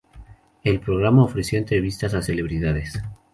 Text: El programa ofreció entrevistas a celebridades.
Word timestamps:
El 0.63 0.79
programa 0.79 1.23
ofreció 1.23 1.59
entrevistas 1.59 2.15
a 2.15 2.23
celebridades. 2.23 2.97